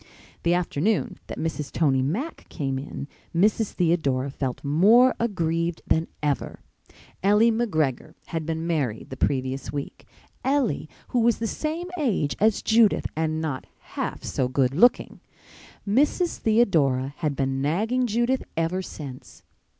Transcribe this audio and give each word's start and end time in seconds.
The 0.41 0.55
afternoon 0.55 1.19
that 1.27 1.37
Mrs. 1.37 1.71
Tony 1.71 2.01
Mack 2.01 2.49
came 2.49 2.79
in 2.79 3.07
Mrs. 3.35 3.73
Theodora 3.73 4.31
felt 4.31 4.63
more 4.63 5.13
aggrieved 5.19 5.83
than 5.85 6.07
ever. 6.23 6.61
Ellie 7.21 7.51
McGregor 7.51 8.15
had 8.29 8.43
been 8.43 8.65
married 8.65 9.11
the 9.11 9.15
previous 9.15 9.71
week—Ellie, 9.71 10.89
who 11.09 11.19
was 11.19 11.37
the 11.37 11.45
same 11.45 11.91
age 11.99 12.35
as 12.39 12.63
Judith 12.63 13.05
and 13.15 13.39
not 13.41 13.67
half 13.93 14.23
so 14.23 14.47
good 14.47 14.73
looking. 14.73 15.19
Mrs. 15.87 16.39
Theodora 16.39 17.13
had 17.17 17.35
been 17.35 17.61
nagging 17.61 18.07
Judith 18.07 18.41
ever 18.57 18.81
since. 18.81 19.43